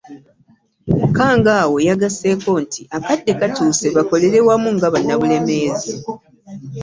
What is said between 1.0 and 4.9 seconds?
Kkangaawo yagasseeko nti akadde katuuse bakolere wamu nga